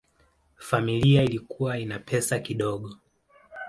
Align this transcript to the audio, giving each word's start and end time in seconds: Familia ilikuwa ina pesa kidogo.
Familia 0.59 1.23
ilikuwa 1.23 1.79
ina 1.79 1.99
pesa 1.99 2.39
kidogo. 2.39 2.95